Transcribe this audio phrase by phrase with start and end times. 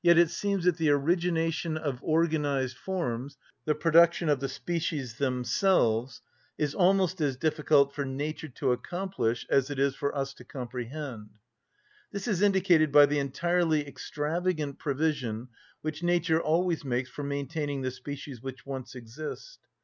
[0.00, 6.22] Yet it seems that the origination of organised forms, the production of the species themselves,
[6.56, 11.30] is almost as difficult for nature to accomplish as it is for us to comprehend.
[12.12, 15.48] This is indicated by the entirely extravagant provision
[15.82, 19.58] which nature always makes for maintaining the species which once exist.